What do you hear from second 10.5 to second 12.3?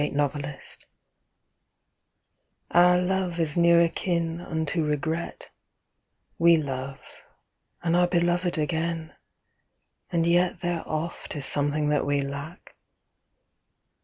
There oft is something that we